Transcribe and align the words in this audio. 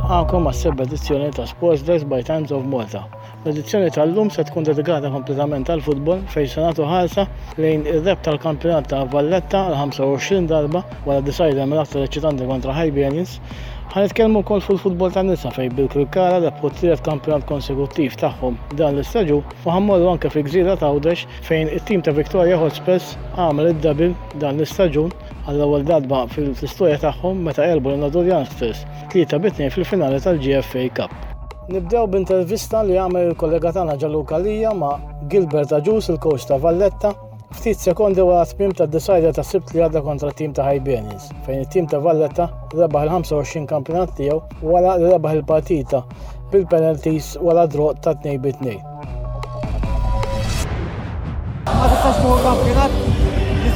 Għakom 0.00 0.46
għas-sebba 0.46 0.84
edizzjoni 0.86 1.32
ta' 1.34 1.48
Sports 1.48 1.82
Desk 1.82 2.06
by 2.06 2.22
Times 2.22 2.52
of 2.54 2.62
Malta. 2.62 3.02
L-edizzjoni 3.42 3.90
tal-lum 3.98 4.30
se 4.30 4.44
tkun 4.46 4.68
dedikata 4.70 5.10
kompletament 5.10 5.66
tal 5.66 5.82
futbol 5.90 6.22
fej 6.30 6.52
senatu 6.54 6.86
ħalsa 6.86 7.26
lejn 7.58 7.82
ir-reb 7.96 8.22
tal-kampjonat 8.30 8.92
ta' 8.94 9.02
Valletta 9.16 9.66
l 9.74 9.80
25 9.90 10.46
darba 10.54 10.84
wara 11.08 11.26
disajda 11.32 11.66
mill-aktar 11.66 12.06
eċitanti 12.06 12.46
kontra 12.54 12.78
High 12.78 12.94
Għan 13.90 14.06
itkellmu 14.06 14.40
kol 14.46 14.60
fil 14.62 14.76
futbol 14.78 15.10
ta' 15.10 15.22
nisa 15.26 15.50
fej 15.50 15.72
bil-Krikara 15.74 16.36
da 16.44 16.52
pozzijat 16.60 17.00
kampjonat 17.08 17.42
konsekutiv 17.48 18.14
tagħhom 18.20 18.54
dan 18.78 18.94
l-istagġu 18.94 19.40
u 19.42 19.62
ħammorru 19.66 20.12
anke 20.12 20.28
fi 20.30 20.44
gżira 20.46 20.76
ta' 20.78 20.86
Għawdex 20.92 21.24
fejn 21.48 21.72
it-tim 21.74 22.04
ta' 22.06 22.12
Victoria 22.14 22.54
Hotspess 22.60 23.16
għamel 23.34 23.72
id-dabil 23.72 24.14
dan 24.38 24.60
l-istaġun 24.62 25.10
għall-ewwel 25.42 25.88
darba 25.90 26.20
fil-istorja 26.30 27.00
tagħhom 27.08 27.40
meta 27.50 27.66
qerbu 27.66 27.96
l 27.96 28.06
janstess 28.28 28.28
Youngsters 28.30 28.84
tlieta 29.10 29.40
bitnejn 29.42 29.74
fil-finali 29.74 30.20
tal-GFA 30.22 30.84
Cup. 31.00 31.16
Nibdew 31.74 32.04
b'intervista 32.14 32.84
li 32.86 32.94
għamel 32.98 33.32
il-kollega 33.32 33.74
tagħna 33.80 33.98
Ġallu 34.04 34.22
Kalija 34.30 34.70
ma' 34.70 34.94
Gilbert 35.26 35.74
Aġus, 35.80 36.12
il-coach 36.14 36.46
ta' 36.46 36.62
Valletta, 36.62 37.10
Ftit 37.50 37.82
sekondi 37.82 38.22
wara 38.22 38.46
tmim 38.46 38.70
ta' 38.78 38.86
disajda 38.86 39.32
ta' 39.34 39.42
sibt 39.42 39.72
li 39.74 39.80
għadda 39.82 40.00
kontra 40.06 40.28
tim 40.38 40.52
ta' 40.54 40.62
Hajbenis, 40.68 41.24
fejn 41.46 41.64
it-tim 41.64 41.88
ta' 41.90 41.98
Valletta 41.98 42.46
rebaħ 42.78 43.08
il-25 43.08 43.66
kampjonat 43.72 44.12
tiegħu 44.20 44.36
wara 44.70 44.92
li 45.00 45.10
rebaħ 45.10 45.34
il-partita 45.40 46.04
bil-penalties 46.52 47.32
wara 47.42 47.64
dro 47.74 47.88
ta' 48.06 48.14
2 48.22 48.38
bit 48.46 48.62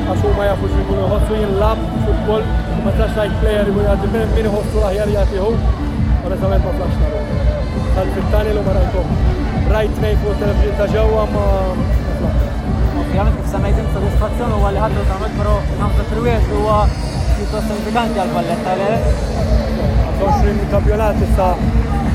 għaxu 0.06 0.30
ma 0.38 0.46
jafu 0.46 0.68
xikun 0.72 1.00
jħossu 1.04 1.38
jinlab 1.40 1.80
futbol, 2.06 2.44
ma 2.86 2.92
tax 2.98 3.16
tajt 3.18 3.38
player 3.42 3.70
jkun 3.72 3.88
għaddi 3.94 4.10
minn 4.14 4.34
minn 4.36 4.50
jħossu 4.52 4.84
laħjar 4.84 5.12
jgħatiħu, 5.14 5.50
u 5.50 6.34
nesament 6.34 6.66
ma 6.66 6.74
flax 6.80 7.00
naru. 7.02 7.72
Tal-fittani 7.96 8.52
l-u 8.54 8.64
marajtom. 8.68 9.14
Rajt 9.72 10.02
nej 10.04 10.16
fuq 10.24 10.38
televizjon 10.42 10.76
ta' 10.78 10.88
ġewwa 10.94 11.24
ma 11.34 11.46
Ovvijament 13.06 13.38
kif 13.40 13.50
semmejt 13.52 13.80
insoddisfazzjon 13.82 14.54
huwa 14.56 14.70
li 14.76 14.80
ħaddu 14.84 15.02
tagħmel 15.10 15.34
però 15.40 15.54
nafsa 15.80 16.06
firwiet 16.10 16.48
huwa 16.56 16.78
pjuttost 16.96 17.70
sinifikanti 17.72 18.22
għal 18.24 18.32
valletta 18.38 18.76
le. 18.82 18.90
20 20.20 20.66
kampjonat 20.72 21.22
issa 21.28 21.50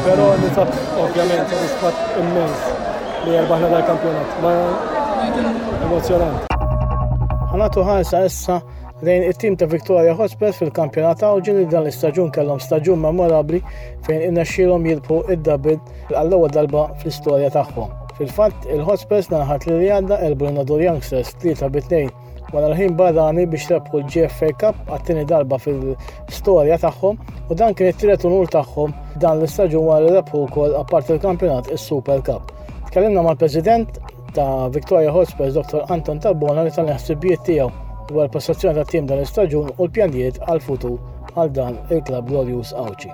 pero 0.06 0.28
nisab 0.44 0.76
ovvjament 1.06 1.56
rispat 1.62 2.04
immens 2.24 2.68
li 3.24 3.36
jerbaħna 3.38 3.72
dal-kampjonat, 3.72 4.38
ma 4.44 4.54
emozjonant. 5.88 6.48
Għanatu 7.52 7.82
ħansa 7.88 8.22
essa 8.26 8.60
lejn 9.06 9.22
it-tim 9.30 9.56
ta' 9.56 9.66
Victoria 9.66 10.14
Hotspur 10.14 10.52
fil-kampjonat 10.54 11.24
Awġin 11.26 11.56
li 11.58 11.64
dan 11.70 11.82
l-istaġun 11.82 12.28
kellhom 12.36 12.60
staġun 12.62 13.00
memorabli 13.02 13.58
fejn 14.06 14.22
innexxielhom 14.28 14.84
jilbħu 14.86 15.16
id-double 15.34 15.74
għall-ewwel 16.14 16.52
darba 16.54 16.84
fl-istorja 17.00 17.48
tagħhom. 17.56 17.90
Fil-fatt, 18.20 18.68
il-Hotspurs 18.70 19.26
naħat 19.32 19.66
li 19.66 19.90
għandha 19.90 20.20
il-Brunador 20.28 20.84
Youngsters 20.86 21.34
3 21.42 21.66
bit 21.74 21.94
wara 22.52 22.68
l-ħin 22.70 22.94
barrani 22.94 23.46
biex 23.50 23.70
rebħu 23.72 24.02
l-GFA 24.04 24.50
Cup 24.62 24.90
għattini 24.94 25.22
darba 25.26 25.56
fil-storja 25.58 26.78
tagħhom 26.86 27.16
u 27.48 27.56
dan 27.58 27.74
kien 27.74 27.88
it 27.90 27.96
tiret 27.98 28.22
unur 28.28 28.50
tagħhom 28.54 28.92
dan 29.22 29.40
l-istaġun 29.42 29.86
wara 29.90 30.12
rebħu 30.20 30.44
wkoll 30.46 30.76
apart 30.78 31.10
il-kampjonat 31.14 31.72
is-Super 31.74 32.20
Cup. 32.28 32.54
Tkellimna 32.92 33.24
mal-President 33.26 33.98
ta' 34.38 34.68
Victoria 34.70 35.10
Hotspurs 35.10 35.56
Dr. 35.58 35.82
Anton 35.90 36.20
Tabona 36.22 36.62
li 36.62 36.70
tal-ħsibijiet 36.76 37.48
tiegħu 37.50 37.72
dwar 38.08 38.28
passazzjoni 38.30 38.74
ta' 38.76 38.84
tim 38.90 39.06
dan 39.06 39.20
l-istagġun 39.22 39.70
u 39.78 39.86
l-pjanijiet 39.86 40.38
għal 40.46 40.62
futur 40.66 40.96
għal 41.36 41.52
dan 41.54 41.76
il-klab 41.92 42.26
Glorious 42.28 42.72
Awċi. 42.74 43.12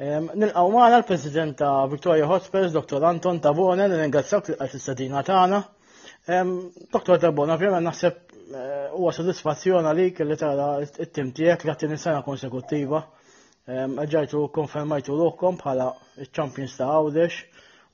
Nilqaw 0.00 0.70
maħna 0.72 1.00
l-President 1.02 1.58
ta' 1.60 1.86
Victoria 1.92 2.28
Hospers, 2.30 2.72
Dr. 2.72 3.04
Anton 3.04 3.40
Tabone, 3.44 3.88
n 3.90 3.98
ingazzak 4.06 4.52
l-istadina 4.56 5.22
tagħna. 5.26 5.60
Dr. 6.94 7.18
Tabone, 7.20 7.54
ovvijament 7.56 7.84
naħseb 7.90 8.16
eh, 8.32 8.86
huwa 8.94 9.12
għasodisfazzjon 9.12 9.88
għalik 9.90 10.22
li 10.24 10.36
tara 10.40 10.70
it-tim 10.84 11.34
tiegħek 11.36 11.64
li 11.68 11.74
għattin 11.74 11.96
sena 11.98 12.24
konsekutiva. 12.26 13.04
Ġajtu 13.70 14.48
konfermajtu 14.54 15.12
l-okkom 15.14 15.60
bħala 15.60 15.92
il-Champions 16.24 16.78
ta' 16.80 16.88
Għawdex 16.94 17.44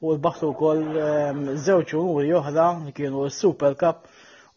u 0.05 0.17
baħtu 0.21 0.49
kol 0.61 0.81
zewċu 1.67 2.01
ehm, 2.01 2.15
u 2.17 2.21
l-joħda 2.21 2.65
kienu 2.97 3.23
l 3.25 3.31
super 3.33 3.75
Cup 3.81 4.05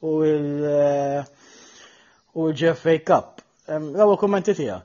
u 0.03 0.15
eh, 0.27 1.24
l-GFA 2.36 2.95
Cup. 3.07 3.39
Għaw 3.69 4.15
kommenti 4.19 4.56
tija? 4.57 4.81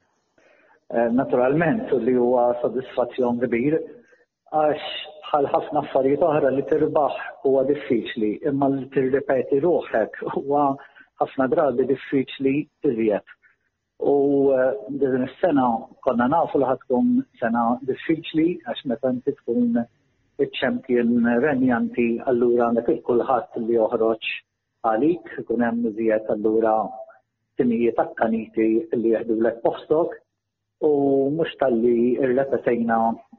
Naturalment, 1.17 1.91
li 2.05 2.13
huwa 2.15 2.53
soddisfazzjon 2.63 3.41
kbir, 3.43 3.79
għax 4.55 4.93
bħal 5.35 5.49
ħafna 5.51 5.81
affarijiet 5.83 6.21
oħra 6.23 6.51
li 6.55 6.63
tirbaħ 6.71 7.15
huwa 7.43 7.65
diffiċli, 7.67 8.29
imma 8.47 8.69
li 8.71 8.85
tirripeti 8.95 9.59
ruħek 9.65 10.21
huwa 10.37 10.69
ħafna 11.23 11.49
drabi 11.51 11.89
diffiċli 11.91 12.53
iżjed. 12.93 13.35
U 14.07 14.15
eh, 14.55 14.71
din 15.03 15.27
is-sena 15.27 15.67
konna 16.07 16.31
nafu 16.37 16.61
li 16.63 16.71
ħatkun 16.71 17.11
sena 17.43 17.67
diffiċli 17.91 18.49
għax 18.69 18.87
meta 18.93 19.11
inti 19.17 19.35
tkun 19.41 19.83
il 20.43 20.49
ċempjen 20.59 21.15
renjanti 21.43 22.05
allura 22.31 22.65
għandek 22.69 22.89
il-kulħadd 22.97 23.59
li 23.67 23.77
joħroġ 23.77 24.31
għalik, 24.89 25.29
ikun 25.43 25.63
hemm 25.67 25.85
iżjed 25.91 26.31
allura 26.35 26.73
timijiet 27.61 28.01
akkaniti 28.05 28.67
li 28.97 29.13
jeħdu 29.15 29.37
lek 29.47 29.61
postok 29.63 30.17
u 30.89 30.95
mhux 31.37 31.55
tal-li 31.61 31.95
irrepetajna 32.17 32.97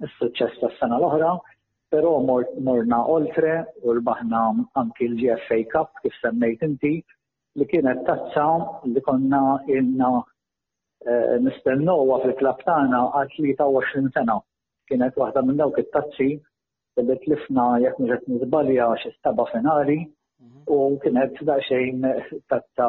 s-suċċess 0.08 0.62
tas-sena 0.62 1.02
l-oħra, 1.02 1.34
però 1.92 2.14
morna 2.30 3.02
oltre 3.18 3.58
u 3.84 3.90
l 3.92 3.98
l-bahna 4.00 4.46
anki 4.80 5.10
l-GFA 5.12 5.60
Cup 5.76 6.00
kif 6.06 6.16
semmejt 6.24 6.64
inti 6.70 6.94
li 7.56 7.68
kienet 7.74 8.06
tazza 8.08 8.48
li 8.88 9.04
konna 9.08 9.44
inna 9.68 10.14
eh, 11.12 11.36
nistennowa 11.44 12.22
fil-klab 12.24 12.64
tagħna 12.64 13.04
għal 13.16 13.40
20 13.52 14.12
sena. 14.16 14.40
Kienet 14.88 15.16
waħda 15.20 15.42
minn 15.44 15.60
dawk 15.60 15.80
it-tazzi 15.84 16.34
li 17.04 17.16
tlifna 17.24 17.64
jekk 17.84 17.98
mġet 18.02 18.28
nizbalja 18.34 18.84
xi 19.02 19.10
seba 19.14 19.44
finali 19.52 19.96
mhm. 20.04 20.60
u 20.76 20.78
kienet 21.04 21.40
daqsxejn 21.50 22.06
tatta 22.54 22.86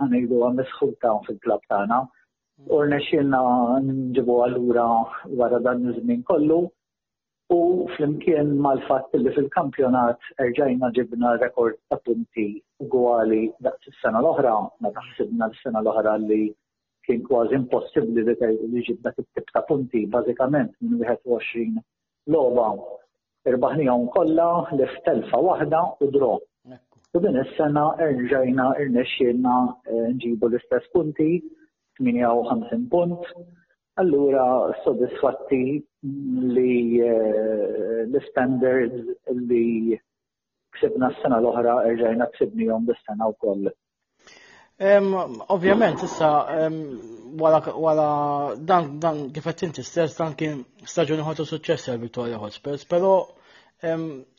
ħanejdu 0.00 0.40
għamisħuta 0.46 1.12
fil-klab 1.26 1.62
tagħna. 1.74 2.00
Mhm. 2.02 2.68
U 2.72 2.80
rnexxilna 2.86 3.42
nġibu 3.90 4.38
allura 4.48 4.86
wara 5.42 5.60
dan 5.68 5.86
iż-żmien 5.92 6.24
kollu 6.32 6.58
u 7.54 7.60
flimkien 7.94 8.50
mal-fatt 8.66 9.14
li 9.22 9.36
fil-kampjonat 9.38 10.26
erġajna 10.46 10.90
ġibna 10.98 11.36
rekord 11.44 11.78
ta' 11.90 12.00
punti 12.08 12.48
ugwali 12.86 13.42
daqs 13.68 13.92
is-sena 13.92 14.24
l-oħra, 14.24 14.56
meta 14.86 14.98
mhm. 14.98 15.12
ħsibna 15.14 15.48
l-sena 15.52 15.84
l-oħra 15.84 16.16
li 16.26 16.42
kien 17.06 17.22
kważi 17.30 17.54
impossibbli 17.62 18.26
li 18.26 18.84
ġibna 18.90 19.14
tip 19.14 19.50
ta' 19.54 19.64
punti 19.70 20.04
bażikament 20.18 20.74
minn 20.80 21.06
21 21.06 21.82
logħba 22.38 22.68
għon 23.48 24.06
kollha 24.10 24.66
l-istelfa 24.72 25.36
waħda 25.42 25.80
u 26.00 26.10
dro. 26.10 26.38
U 27.14 27.20
din 27.20 27.36
is-sena 27.36 27.94
irġajna 28.00 28.72
irnexjena 28.80 29.74
eh, 29.86 30.08
nġibu 30.16 30.48
l-istess 30.48 30.88
punti, 30.92 31.42
58 32.00 32.88
punt. 32.88 33.20
Allura 33.96 34.72
soddisfatti 34.82 35.84
li 36.02 37.00
eh, 37.00 38.08
l-standards 38.08 39.04
li 39.30 39.94
ksibna 40.74 41.12
s-sena 41.14 41.38
l-oħra 41.38 41.76
irġajna 41.92 42.26
ksibnijom 42.34 42.86
bis-sena 42.88 43.28
wkoll. 43.30 43.68
Ovvjament, 45.54 46.02
issa 46.02 46.32
wara 47.36 48.10
dan 48.70 48.84
dan 49.04 49.16
kif 49.34 49.44
qed 49.46 49.62
inti 49.66 49.82
stess 49.90 50.14
dan 50.20 50.32
kien 50.38 50.60
staġuni 50.92 51.24
ħodu 51.28 51.46
suċċess 51.50 51.88
għal 51.90 52.02
Victoria 52.06 52.38
Hotspurs, 52.38 52.84
però 52.92 53.10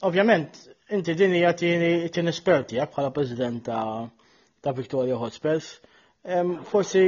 ovvjament 0.09 0.57
inti 0.95 1.15
din 1.19 1.33
hija 1.37 1.51
tieni 1.59 2.29
esperti 2.33 2.79
eh, 2.79 2.87
bħala 2.91 3.11
president 3.17 3.65
ta' 3.67 4.73
Victoria 4.79 5.17
Hotspurs. 5.19 5.67
Forsi 6.71 7.03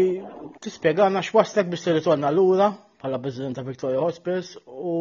tispjegana 0.62 1.24
x'waslek 1.25 1.72
biex 1.72 1.86
tirritorna 1.88 2.30
lura 2.38 2.68
bħala 3.01 3.22
president 3.24 3.56
ta' 3.57 3.66
Victoria 3.72 4.04
Hotspurs 4.04 4.51
u 4.68 4.98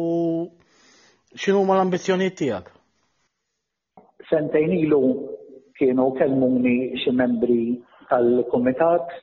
x'inhu 1.35 1.65
ma 1.67 1.75
l-ambizzjonijiet 1.77 2.39
tiegħek? 2.41 2.73
Sentejn 4.31 4.73
ilu 4.79 5.03
kienu 5.77 6.09
kellmuni 6.17 6.77
xi 7.03 7.13
membri 7.15 7.61
tal-Kumitat 8.09 9.13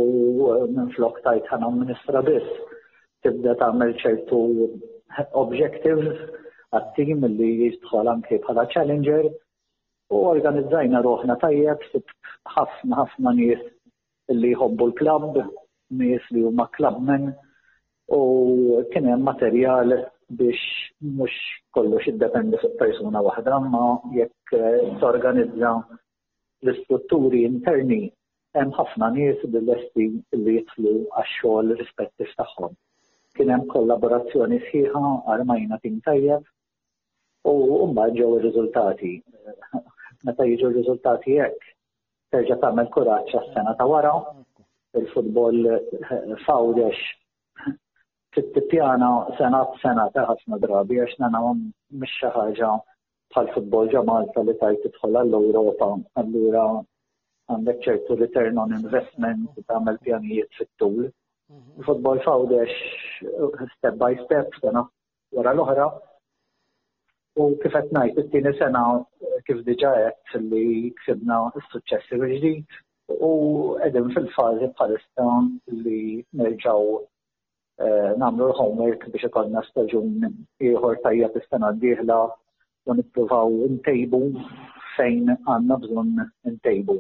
eh, 0.60 0.70
minn 0.78 0.94
flok 0.94 1.22
tajt 1.26 1.50
ħana 1.56 1.74
ministra 1.82 2.22
biss 2.30 2.54
tibda 3.26 3.58
tagħmel 3.64 3.98
ċertu 4.04 4.46
objectives 5.42 6.44
tat-tim 6.76 7.24
li 7.40 7.50
jistħol 7.64 8.10
anke 8.14 8.38
bħala 8.44 8.64
challenger 8.74 9.30
u 10.16 10.20
organizzajna 10.32 11.00
roħna 11.06 11.38
tajjeb 11.44 12.02
ħafna 12.56 13.00
ħafna 13.02 13.32
nies 13.38 13.62
li 14.44 14.50
jħobbu 14.54 14.88
l-klab, 14.92 15.30
nies 16.02 16.26
li 16.36 16.44
huma 16.50 16.66
klabmen 16.76 17.30
u 18.18 18.82
kien 18.92 19.08
hemm 19.12 19.24
materjal 19.30 19.96
biex 20.42 20.68
mhux 21.16 21.38
kollox 21.78 22.10
iddependi 22.12 22.60
fuq 22.62 22.76
persuna 22.84 23.22
waħda, 23.30 23.56
ma 23.62 23.86
jekk 24.18 24.58
eh, 24.58 24.92
torganizza 25.04 25.72
l-istrutturi 26.66 27.46
interni 27.48 28.02
hemm 28.58 28.76
ħafna 28.82 29.14
nies 29.16 29.46
bil-lesti 29.54 30.10
li 30.12 30.60
jitlu 30.60 30.96
għax-xogħol 31.06 31.72
rispettiv 31.80 32.36
tagħhom. 32.42 32.76
Kien 33.36 33.50
hemm 33.54 33.70
kollaborazzjoni 33.72 34.60
sħiħa, 34.68 35.06
armajna 35.38 35.80
tim 35.84 35.98
tajjeb, 36.08 36.44
u 37.52 37.78
umma 37.86 38.06
ġew 38.18 38.32
ir-riżultati. 38.40 39.10
Meta 40.26 40.48
jiġu 40.50 40.70
r-riżultati 40.72 41.36
hekk, 41.38 41.68
terġa' 42.34 42.58
tagħmel 42.64 42.88
kuraġġ 42.96 43.36
għas-sena 43.40 43.74
ta' 43.82 43.86
wara, 43.92 44.14
il-futbol 44.98 45.60
eh, 45.76 46.34
fawdex 46.48 47.04
fit-tipjana 48.36 49.12
sena 49.38 49.60
sena 49.84 50.08
ta' 50.16 50.24
ħafna 50.32 50.58
drabi 50.64 50.98
għax 51.04 51.20
nana 51.26 51.42
mhix 52.02 52.16
xi 52.24 52.32
ħaġa 52.40 52.72
bħall 53.36 53.54
futbol 53.56 53.92
ġamalta 53.94 54.44
li 54.50 54.56
tajt 54.64 54.82
tidħol 54.88 55.20
għall-Ewropa, 55.22 55.92
allura 56.24 56.66
għandek 57.54 57.86
ċertu 57.86 58.18
return 58.24 58.58
on 58.64 58.74
investment 58.80 59.60
tagħmel 59.70 60.02
pjanijiet 60.08 60.52
fit-tul. 60.58 61.12
Mhm. 61.52 61.80
Il-futbol 61.80 62.24
fawdex 62.26 62.74
step 63.78 64.02
by 64.02 64.16
step 64.26 64.58
sena 64.64 64.88
wara 65.36 65.54
l-oħra 65.54 65.90
U 67.36 67.46
kif 67.60 67.74
qed 67.76 67.90
ngħid 67.96 68.20
it-tieni 68.22 68.52
sena 68.58 68.82
eh, 69.26 69.40
kif 69.48 69.58
diġà 69.68 69.90
qed 70.32 70.42
li 70.52 70.92
ksibna 71.02 71.40
s-suċċessi 71.58 72.20
ġdid 72.22 72.78
u 73.16 73.32
qegħdin 73.82 74.06
fil-fażi 74.14 74.70
bħalissa 74.78 75.26
li 75.88 75.98
nerġgħu 76.42 76.94
eh, 76.94 78.14
nagħmlu 78.22 78.48
l-homework 78.48 79.12
biex 79.16 79.28
ikollna 79.30 79.66
staġun 79.68 80.16
ieħor 80.70 81.02
tajjeb 81.08 81.38
is-sena 81.42 81.74
d-dieħla 81.76 82.22
u 82.94 82.98
nippruvaw 83.02 83.60
ntejbu 83.76 84.24
fejn 84.96 85.36
għandna 85.36 85.80
bżonn 85.84 86.26
ntejbu 86.56 87.00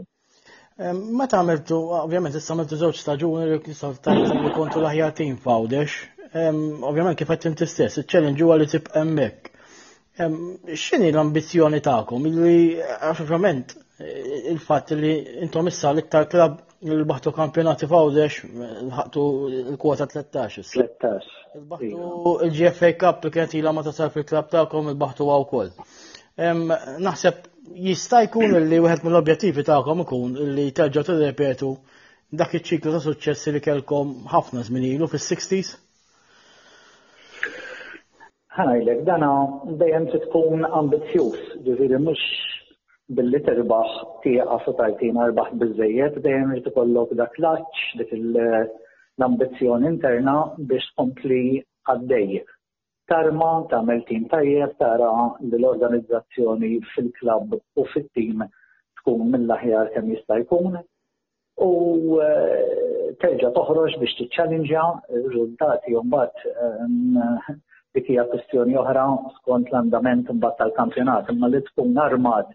meta 1.15 1.31
ta' 1.37 1.45
merġu, 1.47 1.79
ovvjament, 2.03 2.35
issa 2.35 2.57
merġu 2.59 2.81
żewġ 2.83 2.99
staġuni 3.05 3.47
li 3.53 3.61
kisaf 3.71 4.01
tajt 4.03 4.35
li 4.41 4.51
kontu 4.57 4.83
l-aħjar 4.83 5.13
tim 5.15 5.37
fawdex. 5.45 5.95
Ovvjament, 6.35 7.15
kif 7.21 7.31
qed 7.31 7.51
t-istess, 7.53 8.01
il-challenge 8.03 8.43
huwa 8.43 8.57
li 8.59 8.67
tibqa' 8.67 8.99
hemmhekk 8.99 9.53
xini 10.75 11.12
l-ambizjoni 11.12 11.79
ta'kom? 11.81 12.25
Illi, 12.25 12.77
eh, 12.77 12.84
ovvjament, 13.10 13.75
eh, 13.98 14.48
il-fat 14.51 14.89
li 14.91 15.13
intom 15.43 15.67
issa 15.67 15.91
l-iktar 15.91 16.27
klab 16.31 16.62
il-baħtu 16.84 17.31
kampjonati 17.36 17.88
fawdex, 17.88 18.43
l-ħaktu 18.88 19.22
eh, 19.22 19.63
l-kwota 19.74 20.05
13. 20.07 20.62
13. 20.72 21.36
Il-baħtu 21.57 22.36
il-GFA 22.48 22.93
Cup 23.00 23.24
li 23.27 23.31
kienet 23.31 23.57
ila 23.60 23.72
ma 23.74 23.84
tasar 23.84 24.12
fil-klab 24.15 24.50
ta'kom 24.51 24.89
il-baħtu 24.93 25.27
għaw 25.31 25.45
kol. 25.51 25.72
Naħseb 27.05 27.38
jista' 27.79 28.25
jkun 28.27 28.57
li 28.69 28.79
wieħed 28.84 29.03
mill-objettivi 29.05 29.63
ta'kom 29.63 30.01
ikun 30.05 30.34
li 30.57 30.65
terġa' 30.75 31.03
tirrepetu 31.07 31.69
dak 32.31 32.55
iċ-ċiklu 32.57 32.91
ta' 32.93 33.00
suċċessi 33.05 33.53
li 33.55 33.62
kelkom 33.63 34.12
ħafna 34.34 34.63
żmien 34.67 34.89
ilu 34.95 35.07
fis-60s? 35.12 35.77
Ħanajlek, 38.55 39.00
dana 39.07 39.29
dejjem 39.81 40.05
tkun 40.13 40.62
ambizzjuż, 40.77 41.39
ġiviri 41.65 41.97
mhux 42.03 42.21
billi 43.17 43.41
terbaħ 43.47 43.89
tieqa 44.25 44.59
su 44.65 44.71
tajtina 44.77 45.25
rbaħ 45.31 45.50
bizzejiet, 45.63 46.15
dejjem 46.27 46.53
irid 46.53 46.69
ikollok 46.71 47.12
dak 47.21 47.35
laċċ, 47.45 47.89
dik 48.01 48.13
l-ambizzjoni 48.19 49.89
interna 49.91 50.35
biex 50.71 50.88
tkompli 50.93 51.41
għaddejjek. 51.95 52.55
Tarma, 53.12 53.50
tagħmel 53.74 54.05
tim 54.12 54.24
tajjeb, 54.31 54.77
tara 54.79 55.12
li 55.41 55.57
l-organizzazzjoni 55.59 56.71
fil-klabb 56.93 57.59
u 57.59 57.88
fit-tim 57.91 58.47
tkun 59.01 59.27
mill-aħjar 59.35 59.91
kemm 59.97 60.15
jista' 60.15 60.39
jkun. 60.47 60.79
U 61.59 61.71
eh, 62.24 63.13
terġa' 63.21 63.51
toħroġ 63.59 64.00
biex 64.00 64.41
r 64.47 65.21
riżultati 65.27 66.03
mbagħad 66.07 66.43
eh, 66.55 67.55
dik 67.95 68.09
hija 68.11 68.23
kwestjoni 68.31 68.75
oħra 68.81 69.03
skont 69.39 69.69
l-andament 69.71 70.29
imbagħad 70.33 70.57
tal-kampjonat, 70.59 71.29
imma 71.31 71.49
li 71.49 71.61
tkun 71.69 71.95
armad 72.05 72.51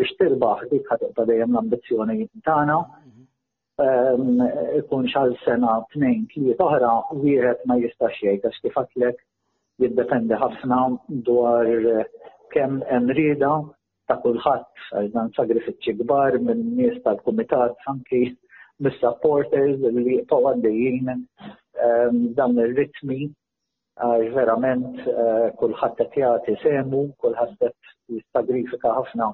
biex 0.00 0.14
tirbaħ 0.18 0.64
dik 0.72 0.90
ħadd 0.90 1.22
dejjem 1.30 1.52
l-ambizzjoni 1.54 2.26
tagħna 2.48 2.78
ehm, 3.86 4.42
ikun 4.80 5.06
xal 5.14 5.36
sena 5.44 5.76
tnejn 5.94 6.26
kliet 6.34 6.62
oħra 6.66 6.92
wieħed 7.22 7.62
ma 7.68 7.76
jistax 7.84 8.18
jgħid 8.24 8.48
għax 8.50 8.62
kif 8.64 8.78
għatlek 8.82 9.22
jiddependi 9.84 10.40
ħafna 10.44 10.80
dwar 11.30 11.70
kemm 12.54 12.82
hemm 12.90 13.14
rieda 13.18 13.52
ta' 14.10 14.18
kulħadd 14.24 14.86
għal 15.04 15.30
sagrifiċċi 15.38 15.98
kbar 16.02 16.40
minn 16.48 16.66
nies 16.80 16.98
tal-kumitat 17.06 17.78
anki 17.94 18.26
mis-supporters 18.82 19.78
li 19.86 20.06
jibqgħu 20.16 20.46
għaddejjin 20.50 21.12
ehm, 21.14 22.24
dan 22.40 22.58
ir-ritmi 22.66 23.30
għax 24.00 24.34
verament 24.34 25.00
eh, 25.12 25.46
kullħat 25.60 25.98
qed 25.98 26.16
jagħti 26.22 26.54
semu, 26.64 27.00
kulħadd 27.22 27.56
qed 27.60 27.76
jistagrifika 28.16 28.94
ħafna 28.96 29.28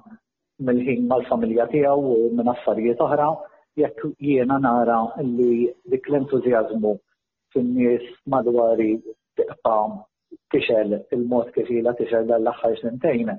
mill-ħin 0.68 1.04
mal-familja 1.10 1.66
tiegħu 1.72 2.14
u 2.22 2.30
minn 2.38 2.50
affarijiet 2.52 3.00
oħra, 3.06 3.28
jekk 3.78 4.10
jiena 4.26 4.58
nara 4.66 4.98
li 5.20 5.68
dik 5.92 6.08
l-entużjażmu 6.10 6.92
fin-nies 7.54 8.06
madwari 8.34 8.90
tiqpa 9.38 9.76
tixel 10.54 10.96
il-mod 11.14 11.52
kif 11.54 11.70
ilha 11.78 11.94
tixel 12.00 12.26
dal-aħħar 12.30 12.76
sentejn, 12.82 13.32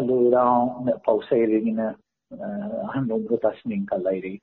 allura 0.00 0.46
neqgħu 0.88 1.18
sejrin 1.28 1.84
eh, 1.84 2.98
numru 3.10 3.38
ta' 3.44 3.52
snin 3.60 3.84
kalla 3.90 4.16
jrid. 4.20 4.40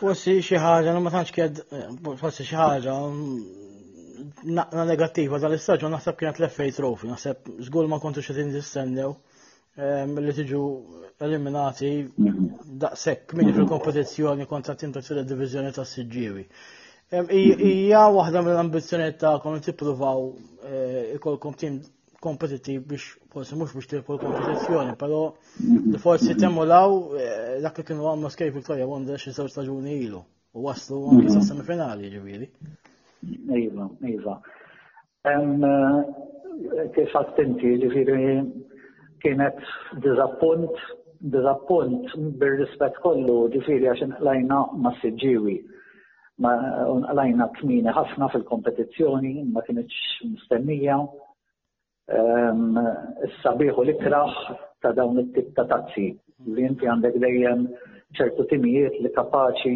Forsi 0.00 0.38
xi 0.44 0.60
ħaġa, 0.60 0.96
ma 1.00 1.12
tantx 1.12 1.36
ked 1.36 2.16
forsi 2.20 2.48
xi 2.48 2.56
ħaġa 2.56 2.94
na 4.70 4.84
negattiva 4.84 5.38
dan 5.38 5.52
l-istaġun 5.54 5.94
naħseb 5.94 6.18
kienet 6.20 6.40
l-FA 6.42 6.66
trofi, 6.76 7.08
naħseb 7.10 7.50
żgur 7.66 7.86
ma 7.88 7.98
kontu 8.02 8.22
xi 8.24 8.34
tindistennew 8.36 9.12
ehm, 9.76 10.18
li 10.24 10.34
tiġu 10.36 10.64
eliminati 11.26 11.92
mhm. 12.04 12.48
daqshekk 12.84 13.34
minn 13.38 13.54
fil-kompetizzjoni 13.56 14.46
kontra 14.50 14.74
tinta 14.74 15.02
fil 15.06 15.22
diviżjoni 15.26 15.72
tas 15.76 15.94
siġġiewi. 15.96 16.44
Ehm, 17.12 17.30
hija 17.64 18.04
waħda 18.16 18.44
mill-ambizzjonijiet 18.46 19.20
tagħkom 19.24 19.56
li 19.58 19.64
tippruvaw 19.68 20.26
eh, 20.26 21.16
ikolkom 21.16 21.56
tim 21.62 21.80
kompetittiv 22.20 22.84
biex 22.90 23.14
forsi 23.32 23.56
mhux 23.56 23.72
biex 23.78 23.88
tilfu 23.94 24.18
l-kompetizzjoni, 24.18 24.96
però 25.00 25.22
li 25.62 25.78
mhm. 25.78 26.02
forsi 26.04 26.36
temmulaw 26.36 27.00
eh, 27.16 27.56
dak 27.64 27.80
li 27.82 27.88
kienu 27.90 28.08
għamlu 28.12 28.34
skej 28.36 28.52
Victoria 28.58 28.86
Wonder 28.90 29.20
xi 29.22 29.32
żewġ 29.38 29.54
staġuni 29.56 29.96
ilu 30.10 30.24
u 30.52 30.64
waslu 30.68 31.04
anke 31.12 31.30
sa 31.30 31.38
mhm. 31.40 31.48
semifinali 31.52 32.10
ġifieri. 32.12 32.50
Iva, 33.22 33.88
iva. 34.08 34.36
Eh, 35.28 36.84
kif 36.94 37.12
attenti, 37.20 37.72
ġifiri, 37.82 38.38
kienet 39.20 39.58
dizappunt, 40.06 40.80
dizappunt 41.34 42.14
bil-rispet 42.40 42.96
kollu, 43.04 43.36
ġifiri 43.56 43.90
għaxin 43.92 44.14
lajna 44.28 44.60
ma 44.84 44.94
s-sġiwi. 44.96 45.58
Ma 46.40 46.54
lajna 47.20 47.50
kmini 47.58 47.92
ħafna 47.98 48.30
fil-kompetizjoni, 48.32 49.34
ma 49.52 49.60
kienieċ 49.66 50.30
mistennija. 50.32 50.96
Sabiħu 53.42 53.82
l-ikraħ 53.84 54.40
ta' 54.80 54.94
dawn 55.00 55.20
it-tip 55.26 55.52
ta' 55.58 55.66
tazzi, 55.74 56.08
li 56.56 56.64
inti 56.70 56.88
għandek 56.88 57.20
dejjem 57.26 57.66
ċertu 58.16 58.46
timijiet 58.54 58.96
li 59.04 59.12
kapaċi 59.20 59.74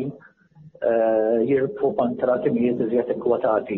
Eh, 0.83 1.37
jirbħu 1.49 1.89
kontra 1.99 2.33
timijiet 2.45 2.81
iżjed 2.85 3.11
ikkwotati. 3.15 3.77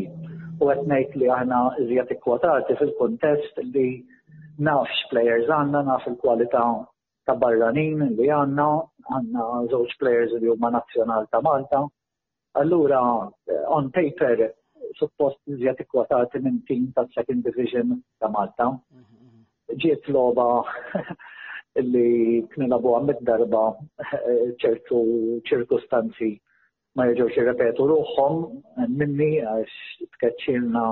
U 0.59 0.65
qed 0.69 0.85
ngħid 0.93 1.17
li 1.23 1.26
aħna 1.33 1.59
iżjed 1.83 2.12
ikkwotati 2.17 2.76
fil-kuntest 2.79 3.59
li 3.75 3.83
nafx 4.69 5.03
players 5.11 5.50
għandna, 5.57 5.83
naf 5.88 6.07
il-kwalità 6.11 6.62
ta' 7.29 7.37
barranin 7.43 8.07
li 8.21 8.29
għandna, 8.38 8.69
għandna 9.19 9.45
żewġ 9.75 9.93
players 10.05 10.33
li 10.41 10.49
huma 10.55 10.71
nazzjonal 10.79 11.29
ta' 11.35 11.43
Malta. 11.49 11.83
Allura, 12.62 13.03
eh, 13.53 13.61
on 13.76 13.91
paper, 13.99 14.47
suppost 15.03 15.38
iżjed 15.53 15.85
ikkwotati 15.85 16.41
minn 16.47 16.62
tim 16.71 16.88
ta' 16.97 17.05
second 17.12 17.45
division 17.50 17.93
ta' 18.21 18.33
Malta. 18.38 18.71
Mhm. 18.71 19.76
Ġiet 19.85 20.09
loba 20.17 20.49
li 21.93 22.41
knilabu 22.57 22.97
mid 23.11 23.21
darba 23.29 23.67
eh, 24.00 24.57
ċertu 24.65 25.05
ċirkustanzi 25.53 26.38
ma 26.97 27.05
jġewx 27.12 27.37
jirrepetu 27.37 27.85
ruħhom 27.91 28.37
minni 29.00 29.26
għax 29.55 29.75
tkaċċilna 30.15 30.83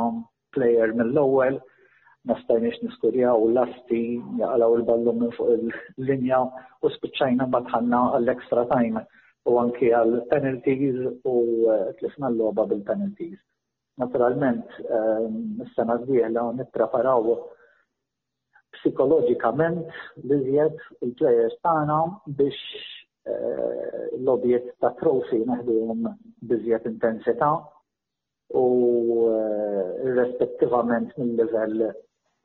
plejer 0.56 0.92
mill-ewwel 0.98 1.56
ma 2.28 2.36
stajniex 2.42 2.98
u 3.08 3.48
l-asti 3.48 4.02
il-ballum 4.18 5.18
minn 5.22 5.32
fuq 5.38 5.54
il-linja 5.54 6.42
u 6.44 6.90
spiċċajna 6.96 7.48
batħanna 7.56 8.02
għall-extra 8.18 8.66
time 8.74 9.00
u 9.52 9.56
anki 9.60 9.90
għall-penalties 10.02 11.00
u 11.32 11.36
eh, 11.70 11.90
tlifna 12.00 12.30
l-loba 12.34 12.64
bil-penalties. 12.70 13.40
Naturalment, 14.00 14.62
eh, 14.84 15.26
s-sena 15.70 15.98
d-dieħla 16.02 16.46
nippreparaw 16.60 17.36
psikologikament 18.76 19.80
l-izjed 20.24 20.80
il-plejers 21.08 21.58
tagħna 21.64 22.00
biex 22.40 22.60
l-objiet 24.22 24.66
ta' 24.82 24.92
trofi 25.00 25.38
naħduhom 25.48 26.04
biżjed 26.50 26.88
intensità 26.90 27.50
u 28.62 28.64
rispettivament 30.16 31.14
mill-livell 31.18 31.86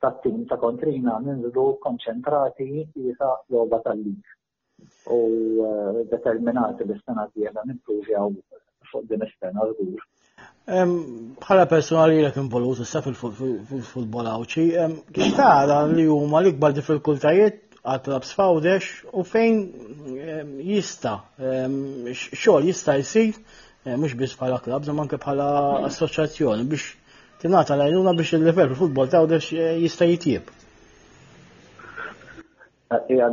ta' 0.00 0.14
tim 0.24 0.46
ta' 0.48 0.58
kontrina 0.62 1.18
ninżlu 1.26 1.66
konċentrati 1.84 2.70
jisa 2.70 3.34
logħba 3.52 3.82
tal 3.84 4.00
lik 4.00 4.34
u 5.12 5.20
determinati 6.14 6.88
li 6.88 6.96
s-sena 6.96 7.28
d 7.28 7.50
fuq 8.90 9.04
din 9.06 9.20
l-istena 9.22 9.62
l 9.68 9.74
żgur. 9.76 10.00
Bħala 10.64 11.66
personali 11.70 12.22
l 12.24 12.32
involut 12.40 12.80
issa 12.82 12.98
fil-futbol 13.04 14.30
għawċi, 14.32 14.64
kif 15.14 15.36
tara 15.38 15.82
li 15.92 16.06
huma 16.08 16.40
l-ikbar 16.40 16.72
diffikultajiet 16.74 17.69
għatlab 17.86 18.26
sfawdex 18.28 18.88
u 19.16 19.22
fejn 19.24 19.60
jista 20.60 21.14
xogħol 21.40 22.66
jista 22.68 22.96
jsir 23.00 23.38
mhux 23.96 24.14
biss 24.20 24.36
bħala 24.36 24.58
klab, 24.60 24.84
zaman 24.84 25.06
anke 25.06 25.16
bħala 25.22 25.46
assoċjazzjoni 25.88 26.66
biex 26.68 26.94
tingħata 27.40 27.78
lajnuna 27.80 28.12
biex 28.18 28.34
il-livell 28.36 28.68
fil-futbol 28.72 29.08
tawdex 29.12 29.54
jista' 29.80 30.08
jitjieb. 30.10 30.50
Ija, 33.08 33.30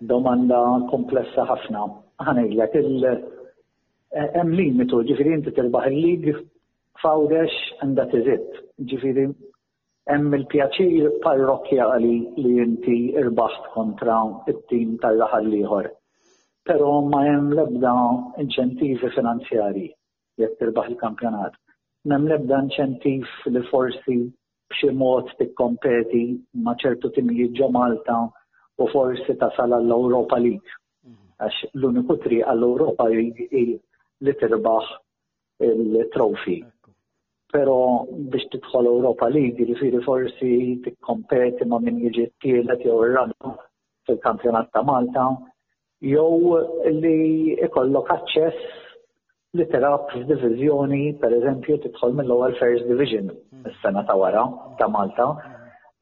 domanda 0.00 0.58
komplessa 0.90 1.44
ħafna. 1.46 1.84
Ħanejlek 2.24 2.76
il 2.80 3.08
hemm 4.16 4.54
limitu, 4.58 5.02
ġifieri 5.06 5.36
inti 5.38 5.52
tilbaħ 5.54 5.66
il 5.68 5.74
bahillig 5.76 6.42
fawdex 7.02 7.54
and 7.84 7.96
that 8.00 8.12
is 8.12 8.34
Ġifieri 8.90 9.26
hemm 10.10 10.32
il-pjaċir 10.34 11.04
parrokja 11.22 11.84
għali 11.94 12.12
li 12.44 12.50
inti 12.62 12.94
irbaħt 13.20 13.68
kontra 13.76 14.16
it-tim 14.52 14.96
tal-raħal 15.02 15.46
liħor. 15.52 15.88
Pero 16.66 16.88
ma 17.12 17.20
hemm 17.30 17.54
lebda 17.58 17.92
inċentivi 18.42 19.10
finanzjari 19.14 19.84
jekk 20.42 20.58
tirbaħ 20.64 20.90
il-kampjonat. 20.94 21.54
Nem 22.10 22.26
lebda 22.32 22.58
inċentiv 22.64 23.28
li 23.54 23.62
forsi 23.70 24.16
b'xi 24.72 24.90
mod 24.98 25.30
tikkompeti 25.38 26.24
ma' 26.66 26.74
ċertu 26.82 27.12
timijiet 27.18 27.54
ġo 27.60 27.70
Malta 27.76 28.18
u 28.82 28.90
forsi 28.92 29.38
tasal 29.44 29.78
għall-Europa 29.78 30.40
League. 30.42 30.74
Mhm. 31.06 31.38
Għax 31.46 31.62
l-uniku 31.74 32.18
triq 32.26 32.46
għall-Europa 32.50 33.08
li 33.14 34.34
tirbaħ 34.42 34.92
il-trofi 35.70 36.60
pero 37.52 38.06
biex 38.30 38.46
tidħol 38.52 38.88
Europa 38.90 39.26
League, 39.30 39.56
ġifiri 39.58 40.00
forsi 40.06 40.50
tikkompeti 40.84 41.66
ma' 41.68 41.80
min 41.82 41.98
jiġi 42.04 42.26
t-tielet 42.34 42.84
jew 42.86 42.98
ir-raba 43.08 43.52
fil-kampjonat 44.08 44.70
ta' 44.74 44.84
Malta, 44.86 45.24
jew 46.06 46.58
li 47.00 47.56
ikollok 47.66 48.12
aċċess 48.16 48.78
li 49.58 49.66
terab 49.72 50.06
f'diviżjoni, 50.14 51.02
per 51.20 51.34
eżempju, 51.40 51.80
tidħol 51.88 52.12
mill-ewwel 52.20 52.54
First 52.60 52.86
Division 52.86 53.32
hmm. 53.32 53.64
is-sena 53.72 54.04
ta' 54.06 54.14
wara 54.18 54.44
ta' 54.78 54.86
Malta. 54.92 55.32
Hmm. 55.34 55.56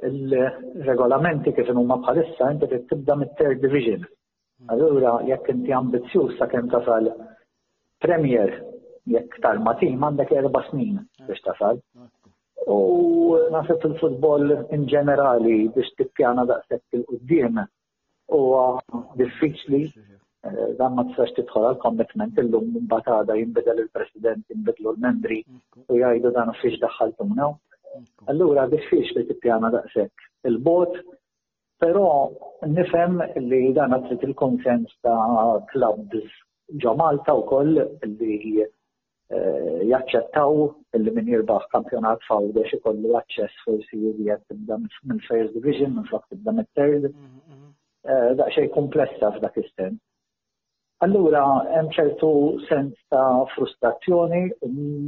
Il-regolamenti 0.04 1.54
kif 1.56 1.72
huma 1.72 1.96
bħalissa 2.04 2.52
inti 2.52 2.68
trid 2.70 2.84
tibda 2.92 3.16
mit-Third 3.22 3.62
Division. 3.64 4.04
Hmm. 4.04 4.74
Allura 4.76 5.14
jekk 5.30 5.48
inti 5.56 5.72
ambizzjuż 5.74 6.36
sakemm 6.38 6.68
tasal 6.74 7.08
Premier 8.04 8.60
jekk 9.14 9.38
tal 9.44 9.58
tim 9.80 10.02
għandek 10.04 10.32
erba' 10.38 10.64
snin 10.68 11.00
biex 11.28 11.40
tasal. 11.46 11.80
U 12.68 13.36
nasib 13.54 13.80
fil-futbol 13.84 14.50
in 14.76 14.86
ġenerali 14.92 15.56
biex 15.76 15.92
tippjana 15.98 16.44
daqshekk 16.50 16.98
il-qudiem 16.98 17.62
huwa 18.38 18.64
diffiċli 19.20 19.82
eh, 19.88 20.64
dan 20.80 20.96
ma 20.98 21.06
tistax 21.08 21.32
tidħol 21.38 21.68
għal 21.68 21.80
commitment 21.84 22.40
illum 22.42 22.74
mbagħad 22.84 23.32
jinbidel 23.40 23.80
il-president, 23.84 24.44
jinbidlu 24.52 24.92
l-membri 24.94 25.40
u 25.86 25.96
jgħidu 26.00 26.34
dan 26.36 26.52
fiex 26.60 26.80
daħħaltum 26.84 27.32
mnew. 27.32 27.52
Allura 28.30 28.66
diffiċli 28.68 29.24
tippjana 29.30 29.70
daqshekk 29.78 30.52
il-bot, 30.52 30.92
però 31.80 32.04
nifhem 32.68 33.22
li 33.48 33.70
dan 33.72 33.96
trid 34.08 34.26
il-konsens 34.28 34.92
ta' 35.02 35.62
clubs 35.72 36.28
ġo 36.84 36.92
Malta 37.00 37.32
wkoll 37.32 37.78
li 38.04 38.66
Eh, 39.28 39.80
jaċċettaw 39.88 40.60
illi 40.96 41.12
min 41.16 41.26
jirbaħ 41.28 41.64
kampjonat 41.72 42.22
fawdex 42.26 42.78
ikollu 42.78 43.10
aċċess 43.18 43.64
forsi 43.66 43.98
jirjed 44.04 44.40
tibda 44.52 44.78
minn 44.84 45.18
First 45.26 45.52
Division, 45.56 45.90
minn 45.98 46.06
flok 46.08 46.24
tibda 46.32 46.54
minn 46.58 46.68
Third. 46.78 47.10
Mhm, 47.10 47.42
mhm. 47.50 47.66
eh, 48.12 48.30
daċċej 48.40 48.70
komplessa 48.76 49.32
f'dak 49.34 49.58
is 49.64 49.72
Allura, 51.06 51.42
hemm 51.74 51.92
ċertu 51.94 52.30
sens 52.70 52.94
ta' 53.12 53.44
frustrazzjoni, 53.52 54.40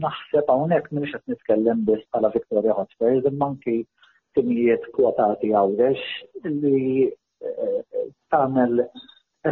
naħseb 0.05 0.53
hawnhekk 0.53 0.93
minn 0.99 1.09
qed 1.15 1.25
nitkellem 1.33 1.81
biss 1.89 2.05
bħala 2.13 2.31
Victoria 2.35 2.75
Hotspurs, 2.77 3.25
imma 3.33 3.47
anki 3.55 3.79
timijiet 4.37 4.85
kwotati 4.99 5.49
għawdex 5.63 6.01
li 6.61 7.09
eh, 7.09 8.07
tagħmel 8.37 8.85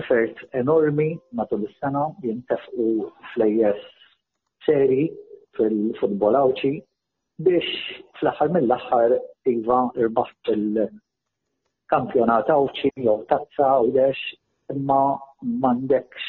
effort 0.02 0.36
enormi 0.60 1.08
matul 1.40 1.64
is-sena 1.70 2.04
jintefqu 2.22 2.90
flejjes 3.32 3.94
seri 4.68 5.08
fil-futbol 5.56 6.36
awċi 6.40 6.74
biex 7.46 7.70
fl-axar 8.18 8.50
mill-axar 8.54 9.14
iva 9.52 9.78
irbaħt 10.04 10.52
il-kampjonat 10.54 12.52
awċi 12.54 12.90
jew 13.06 13.14
tazza 13.30 13.70
u 13.84 13.88
dex 13.96 14.20
imma 14.74 14.98
mandekx 15.64 16.26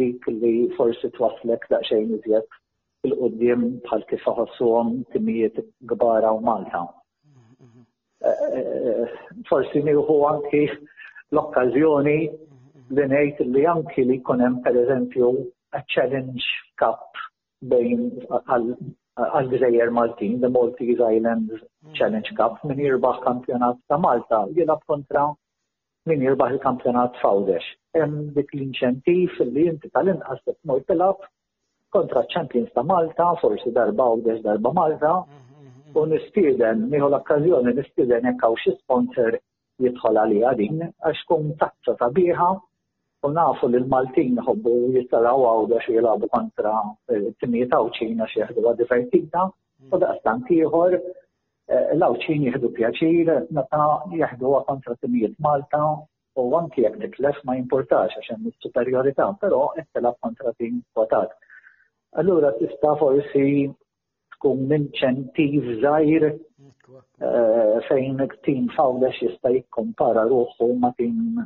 dik 0.00 0.26
li 0.40 0.54
forsi 0.80 1.12
twaslek 1.18 1.68
daqxejn 1.72 2.16
iżjed 2.18 2.48
il-qoddim 3.12 3.64
bħal 3.86 4.02
kif 4.10 4.26
ħossuhom 4.26 4.98
timijiet 5.14 5.62
gbara 5.92 6.32
u 6.34 6.42
Malta. 6.44 6.82
Mm-hmm. 7.30 7.84
Eh, 8.26 9.06
eh, 9.06 9.16
forsi 9.48 9.84
nieħu 9.86 10.18
anki 10.32 10.64
l-okkażjoni 11.30 12.18
mm-hmm. 12.18 12.98
li 12.98 13.08
ngħid 13.14 13.48
li 13.54 13.64
anki 13.76 14.04
li 14.10 14.18
jkun 14.18 14.44
hemm 14.44 14.60
pereżempju 14.66 15.32
a 15.78 15.84
challenge 15.94 16.44
cup 16.74 17.27
bejn 17.60 18.02
għal-Gżejjer 18.28 19.90
Maltin, 19.90 20.40
the 20.40 20.48
Maltese 20.50 21.02
Islands 21.08 21.62
Challenge 21.98 22.30
Cup, 22.38 22.58
min 22.68 22.78
jirbaħ 22.78 23.16
kampjonat 23.24 23.78
ta' 23.88 23.98
Malta, 23.98 24.44
jilab 24.54 24.84
kontra 24.86 25.24
min 26.06 26.22
jirbaħ 26.22 26.52
il-kampjonat 26.54 27.18
fawdex. 27.22 27.64
Hemm 27.98 28.30
dik 28.36 28.54
l 28.54 28.62
inċentif 28.68 29.38
li 29.40 29.66
jinti 29.66 29.90
tal-inqas 29.90 30.44
tmur 30.46 30.84
tilab 30.88 31.26
kontra 31.92 32.22
champions 32.30 32.70
ta' 32.74 32.86
Malta, 32.86 33.34
forsi 33.42 33.72
darba 33.72 34.06
u 34.14 34.22
darba 34.22 34.72
Malta, 34.72 35.12
u 35.98 36.06
nistieden, 36.06 36.86
nieħu 36.92 37.08
l-okkazjoni 37.10 37.74
nistieden 37.80 38.30
jekk 38.30 38.42
hawn 38.46 38.60
xi 38.62 38.76
sponsor 38.78 39.40
jidħol 39.82 40.22
għalija 40.22 40.54
din 40.62 40.82
għax 40.86 41.24
tkun 41.26 41.54
tazza 41.58 42.12
biħa. 42.20 42.48
U 43.26 43.28
nafu 43.34 43.66
li 43.66 43.78
l-Maltin 43.80 44.36
ħobbu 44.46 44.72
jistaraw 44.94 45.40
da 45.70 45.78
xie 45.82 45.96
jilabu 45.96 46.28
kontra 46.30 46.70
eh, 47.10 47.24
t-timieta 47.34 47.80
u 47.82 47.88
ċina 47.96 48.26
xie 48.30 48.44
ħdu 48.46 48.74
divertita, 48.78 49.46
u 49.90 49.98
għastan 49.98 50.44
hmm. 50.44 50.46
tiħor 50.50 50.94
eh, 50.94 51.96
law 51.98 52.14
ċin 52.22 52.44
jihdu 52.46 52.70
pjaċir, 52.76 53.32
meta 53.58 53.88
jihdu 54.14 54.52
kontra 54.68 54.94
t-timiet 54.94 55.34
Malta, 55.48 55.80
u 56.38 56.44
għanki 56.60 56.84
jek 56.84 57.00
titlef 57.08 57.40
ma 57.48 57.56
importax 57.58 58.20
għaxem 58.20 58.46
superiorità, 58.68 59.26
pero 59.42 59.72
jittelab 59.80 60.14
kontra 60.22 60.54
tim 60.54 60.78
kwotat. 60.94 61.34
Allura 62.22 62.52
tista 62.60 62.94
forsi 63.02 63.66
tkun 64.36 64.62
minċentiv 64.70 65.72
zaħir 65.82 66.28
eh, 66.28 67.74
fejn 67.90 68.22
tim 68.46 68.70
fawda 68.78 69.10
xie 69.18 69.32
jista 69.32 69.50
jikkompara 69.58 70.28
ruħu 70.30 70.70
ma 70.78 70.94
tim 71.02 71.42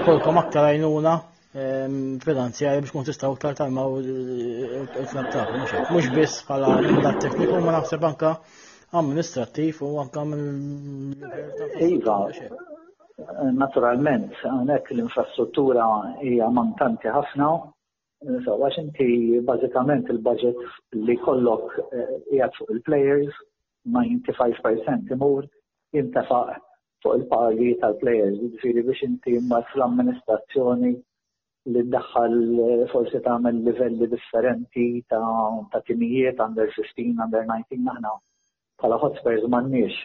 kolkom 0.06 0.40
aktar 0.44 0.66
għajnuna 0.70 1.14
eh, 1.18 1.86
finanzjari 2.26 2.84
biex 2.84 2.94
kun 2.94 3.08
tistaw 3.08 3.34
aktar 3.38 3.56
tarmaw 3.62 3.96
eh, 4.02 4.08
il-klab 4.08 5.32
tagħkom 5.34 5.68
mhux 5.96 6.12
biss 6.18 6.42
bħala 6.50 6.74
għad 6.82 7.22
tekniku 7.26 7.62
ma 7.64 7.78
naħseb 7.78 8.06
anka 8.12 8.36
amministrattiv 9.00 9.82
u 9.88 9.94
anka 10.04 10.26
Iva, 11.88 12.20
naturalment, 13.64 14.36
għanek 14.52 14.92
l-infrastruttura 14.94 15.88
hija 16.24 16.48
mantanti 16.54 17.10
ħafna, 17.12 17.48
għax 18.30 18.82
inti 18.84 19.10
bażikament 19.48 20.10
il-budget 20.14 21.00
li 21.08 21.18
kollok 21.24 21.80
jgħat 21.92 22.58
fuq 22.60 22.74
il-players, 22.76 23.36
95% 23.86 25.12
imur 25.14 25.44
jintefaq 25.96 26.50
fuq 27.04 27.14
il-pagi 27.18 27.70
tal-plejers, 27.84 28.38
ġifiri 28.44 28.84
biex 28.88 29.02
inti 29.08 29.34
mar 29.52 29.68
fl-amministrazzjoni 29.74 30.92
li 31.76 31.84
ddaħħal 31.90 32.90
forsi 32.94 33.22
tagħmel 33.28 33.60
livelli 33.68 34.08
differenti 34.14 34.88
ta' 35.14 35.84
timijiet 35.92 36.42
under 36.48 36.72
15, 36.78 37.14
under 37.28 37.46
19 37.54 37.86
naħna, 37.90 38.14
bħala 38.82 39.00
hotspurs 39.06 39.48
m'għandniex 39.48 39.98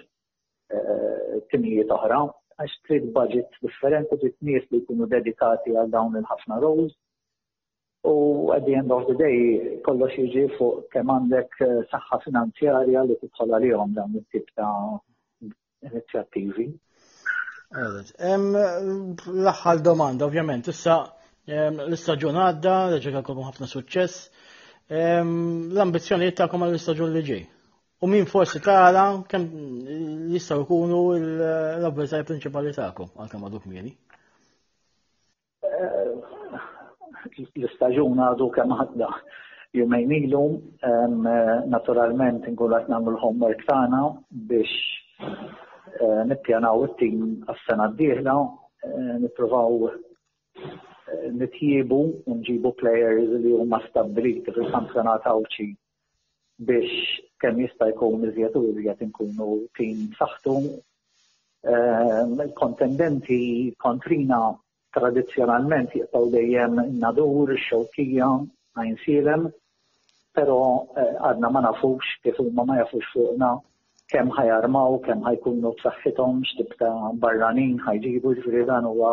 eh, 0.77 1.43
timijiet 1.53 1.97
oħra 1.99 2.21
għax 2.61 2.75
trid 2.91 3.09
budget 3.19 3.61
differenti 3.65 4.19
trid 4.25 4.37
nies 4.51 4.69
li 4.71 4.83
jkunu 4.83 5.09
dedikati 5.17 5.73
għal 5.81 5.91
dawn 5.97 6.19
il-ħafna 6.21 6.61
roles 6.67 6.99
U 8.05 8.51
at 8.53 8.65
the 8.67 8.75
end 8.75 8.91
of 8.91 9.07
the 9.07 9.15
day, 9.15 9.79
kollox 9.87 10.11
jiġi 10.19 10.41
fuq 10.59 10.79
kemm 10.95 11.09
għandek 11.15 11.53
eh, 11.67 11.75
saħħa 11.91 12.17
finanzjarja 12.25 13.01
li 13.07 13.17
tidħol 13.21 13.53
għalihom 13.59 13.91
dawn 13.99 14.13
it-tip 14.21 14.47
ta' 14.59 15.01
inizjattivi. 15.87 16.67
L-aħħal 18.27 19.79
domanda, 19.87 20.27
ovvjament, 20.27 20.65
issa 20.75 20.95
l-istaġun 21.47 22.41
għadda, 22.49 22.75
reġekalkom 22.97 23.47
ħafna 23.47 23.67
suċċess. 23.71 24.15
L-ambizjoni 24.99 26.33
tagħkom 26.43 26.63
għall-istaġun 26.67 27.15
li 27.15 27.23
ġej. 27.31 27.45
U 28.03 28.05
min 28.11 28.27
forsi 28.27 28.59
tara 28.67 29.07
kemm 29.31 29.47
jistgħu 30.35 30.59
jkunu 30.67 30.99
l-avversaj 31.23 32.27
prinċipali 32.33 32.71
tagħkom 32.83 33.15
għal 33.15 33.31
kemm 33.37 33.45
għaduk 33.47 33.65
l-istaġun 37.63 38.21
għadu 38.27 38.47
kemm 38.57 38.75
għadda 38.83 39.09
Jumejn 39.79 40.13
ilu, 40.19 40.43
naturalment 41.75 42.45
għatna 42.47 42.81
nagħmlu 42.93 43.15
l-homework 43.17 43.63
tagħna 43.69 44.03
biex 44.51 44.73
eh, 45.23 46.23
nippjanaw 46.29 46.85
it-tim 46.91 47.23
għas-sena 47.49 47.87
d-dieħla, 47.95 48.35
eh, 48.89 49.15
nippruvaw 49.25 49.79
eh, 49.89 51.29
nitjibu 51.39 52.03
u 52.29 52.37
nġibu 52.41 52.75
players 52.83 53.33
li 53.47 53.55
huma 53.57 53.81
stabiliti 53.89 54.53
fil-kampjonat 54.59 55.29
għawċi 55.33 55.71
biex 56.69 57.19
kemm 57.43 57.63
jista' 57.65 57.89
jkun 57.95 58.29
iżjed 58.29 58.59
u 58.61 58.67
iżjed 58.75 59.07
inkunu 59.09 59.51
tim 59.79 60.09
saħtu. 60.19 60.59
kontendenti 62.59 63.73
kontrina 63.79 64.49
tradizjonalment 64.93 65.91
jittaw 65.97 66.25
dejjem 66.35 66.77
nadur, 67.03 67.53
xewkija, 67.67 68.27
għajn 68.79 68.97
silem, 69.05 69.47
pero 70.37 70.59
eh, 71.01 71.15
għadna 71.29 71.51
ma 71.55 71.63
nafux 71.69 72.09
kif 72.25 72.41
huma 72.41 72.65
ma 72.69 72.77
jafux 72.83 73.09
fuqna 73.13 73.53
kemm 74.13 74.33
ħajarmaw, 74.37 74.99
kemm 75.07 75.25
ħajkunu 75.29 75.73
t 75.81 75.93
x'tib 75.93 76.77
ta' 76.81 77.13
barranin 77.25 77.79
ħajġibu 77.87 78.35
ġifieri 78.39 78.67
dan 78.69 78.89
huwa 78.91 79.13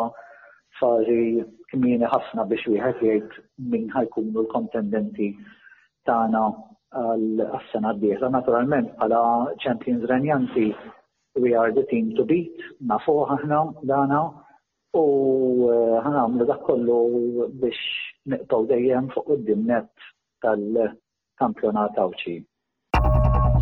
fażi 0.80 1.46
kmieni 1.72 2.08
ħafna 2.13 2.44
biex 2.52 2.68
wieħed 2.74 3.06
jgħid 3.08 3.76
min 3.78 3.88
ħajkunu 3.96 4.44
l-kontendenti 4.44 5.30
tagħna 6.08 6.44
għal 6.89 7.46
assena 7.60 7.92
d-dieħla. 7.94 8.30
Naturalment, 8.36 8.92
bħala 8.98 9.56
Champions 9.63 10.08
Renjanti, 10.12 10.72
we 11.39 11.54
are 11.56 11.72
the 11.72 11.86
team 11.92 12.12
to 12.20 12.26
beat, 12.28 12.60
nafuħ 12.89 13.28
aħna, 13.38 13.63
dana, 13.88 14.24
u 14.97 15.69
eh, 15.71 16.02
ħanamlu 16.06 16.45
dak 16.49 16.62
kollu 16.65 17.49
biex 17.62 17.78
niqtaw 18.32 18.63
dejjem 18.69 19.10
fuq 19.13 19.25
qudiem 19.28 19.45
dimnet 19.45 19.89
tal-kampjonat 20.41 21.97
awċi. 21.99 22.38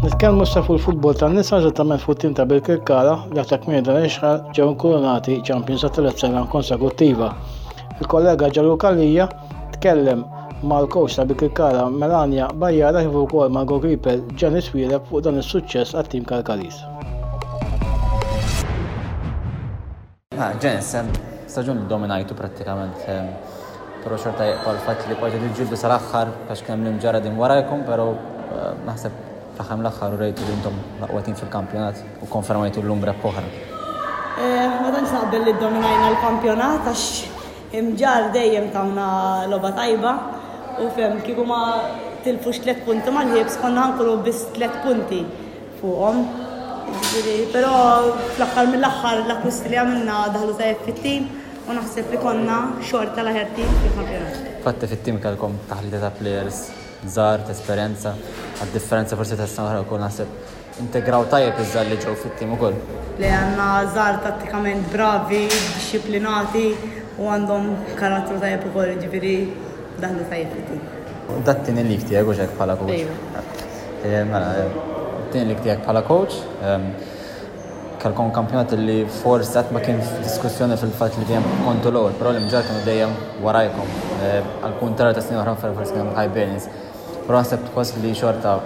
Nitkellmu 0.03 0.45
sa 0.45 0.61
fuq 0.63 0.77
il-futbol 0.79 1.17
tan-nisa 1.19 1.57
eżattament 1.59 2.01
fuq 2.01 2.19
tim 2.21 2.33
ta' 2.37 2.45
bil-kirkara 2.47 3.15
li 3.33 3.43
ta' 3.49 3.59
kmieda 3.59 3.91
l 3.99 4.07
ġew 4.55 4.67
inkoronati 4.71 5.39
ċampjons 5.47 5.83
ta' 5.83 5.91
tliet 5.97 6.17
sena 6.19 6.45
konsekutiva. 6.51 7.33
Il-kollega 7.99 8.47
Ġalu 8.53 8.77
Kalija 8.77 9.27
tkellem 9.75 10.23
mal-coach 10.63 11.15
ta' 11.17 11.25
bil-kirkara 11.27 11.89
Melania 11.89 12.47
Bajjara 12.53 13.03
kif 13.03 13.19
ukoll 13.25 13.51
mal-goalkeeper 13.57 14.23
Gianni 14.37 14.61
Swireb 14.63 15.03
fuq 15.09 15.27
dan 15.27 15.43
is-suċċess 15.43 15.91
għat-tim 15.95 16.23
Kalkalis. 16.23 16.79
Ġenes, 20.37 20.91
staġun 21.49 21.85
dominajtu 21.89 22.35
pratikament. 22.37 22.97
Ehm, 23.09 23.29
pero 24.03 24.17
xorta 24.21 24.45
jgħal 24.45 24.77
fatt 24.85 25.07
li 25.09 25.15
kwaġa 25.19 25.39
d 25.41 25.49
ġildu 25.57 25.75
sal-axħar, 25.81 26.29
għax 26.49 26.61
kem 26.67 26.83
l-imġara 26.85 27.21
din 27.23 27.37
warajkom, 27.41 27.81
pero 27.87 28.05
ehm, 28.11 28.85
naħseb 28.85 29.17
fl 29.57 29.81
l-axħar 29.81 30.13
u 30.13 30.19
rejtu 30.21 30.43
l 30.45 30.53
intom 30.57 30.77
laqwatin 31.01 31.37
fil-kampjonat 31.41 32.03
u 32.21 32.29
konfermajtu 32.29 32.81
l-umbra 32.85 33.15
poħra. 33.23 33.43
Għadan 34.37 35.01
eh, 35.01 35.07
s 35.07 35.13
naqbel 35.15 35.47
li 35.49 35.53
dominajna 35.59 36.07
l-kampjonat, 36.13 36.85
għax 36.85 37.73
imġar 37.81 38.29
dejjem 38.37 38.69
tawna 38.75 39.07
loba 39.51 39.73
tajba 39.81 40.13
u 40.85 40.91
fem 40.95 41.17
kiku 41.25 41.43
ma 41.49 41.63
tilfux 42.27 42.59
tlet 42.61 42.85
punti 42.85 43.11
maħli, 43.15 43.41
l 43.41 43.57
konna 43.63 43.89
nkunu 43.95 44.19
bis 44.27 44.45
tlet 44.53 44.81
punti 44.85 45.25
fuqom 45.81 46.27
ġiri, 47.05 47.35
Pero 47.53 47.69
fl 48.35 48.43
axar 48.45 48.67
mill 48.71 48.85
axar 48.89 49.21
l-akkwist 49.25 49.67
li 49.69 49.77
għamilna 49.79 50.17
daħlu 50.35 50.55
ta' 50.59 50.73
fit 50.85 51.05
u 51.67 51.73
naħseb 51.75 52.13
li 52.13 52.17
konna 52.23 52.57
xorta 52.89 53.15
tal-ħerti 53.19 53.65
fil-kampjonat. 53.69 54.43
Fatta 54.65 54.87
fit-tim 54.87 55.17
kalkom 55.23 55.57
taħlita 55.67 55.99
ta' 56.03 56.11
players, 56.15 56.59
zar, 57.15 57.43
ta' 57.45 57.51
esperienza, 57.55 58.13
għad-differenza 58.61 59.19
forse 59.19 59.35
ta' 59.35 59.47
s-sanħra 59.47 59.81
u 59.83 59.89
kol 59.89 59.99
naħseb 60.03 60.55
integraw 60.83 61.25
tajjeb 61.31 61.59
iż-żar 61.63 61.87
li 61.91 61.97
ġew 62.01 62.15
fit-tim 62.23 62.53
u 62.55 62.59
kol. 62.61 62.77
Li 63.19 63.27
għanna 63.27 63.69
zar 63.93 64.21
tattikament 64.23 64.87
bravi, 64.93 65.45
disciplinati 65.75 66.67
u 67.17 67.27
għandhom 67.33 67.73
karattru 67.99 68.39
tajjeb 68.43 68.67
u 68.69 68.75
kol 68.77 68.93
ġifiri 69.03 69.35
daħlu 70.01 70.27
ta' 70.29 70.39
fit-tim. 70.53 71.39
Dattin 71.43 71.79
il-lifti, 71.83 72.15
għagħu 72.15 72.37
ġek 72.43 72.53
pala 72.61 72.77
kuħuġ. 72.79 73.25
Mela, 74.07 74.51
eh, 74.61 74.95
din 75.37 75.47
li 75.47 75.57
tiegħek 75.63 75.85
bħala 75.85 76.03
coach. 76.07 76.37
Kalkom 78.01 78.29
kampjonat 78.35 78.75
li 78.79 78.97
forsi 79.19 79.61
ma 79.73 79.81
kien 79.85 79.99
diskussjoni 80.25 80.77
fil-fatt 80.79 81.17
li 81.17 81.25
dejjem 81.29 81.47
kontu 81.65 81.89
l-ewwel, 81.93 82.15
però 82.21 82.33
li 82.35 82.43
mġar 82.45 82.65
kienu 82.67 82.83
dejjem 82.85 83.15
warajkom. 83.45 83.95
Għal 84.21 84.77
kuntar 84.81 85.13
ta' 85.17 85.23
snin 85.25 85.41
fil 85.63 85.75
forsi 85.79 85.97
kienu 85.97 86.13
high 86.15 86.29
balance. 86.39 86.69
Però 87.27 87.41
ħseb 87.43 87.65
tħoss 87.71 87.97
li 88.03 88.13
xorta 88.15 88.59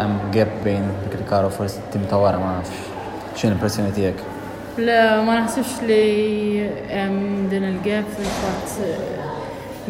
hemm 0.00 0.30
gap 0.34 0.50
bejn 0.64 0.88
dik 1.04 1.18
il-karu 1.20 1.50
forsi 1.54 1.84
tim 1.92 2.06
ta' 2.10 2.18
wara 2.18 2.40
ma 2.40 2.56
nafx 2.58 2.86
x'in 3.36 3.52
impressjoni 3.54 3.92
tiegħek. 3.98 4.24
Le, 4.80 4.98
ma 5.26 5.42
naħsibx 5.42 5.84
li 5.86 6.24
din 7.52 7.66
il-gap 7.72 8.08
fil-fatt 8.16 9.29